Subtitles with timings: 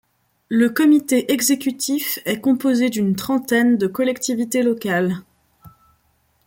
[0.49, 5.17] Le comité exécutif est composé d'une trentaine de collectivités locales.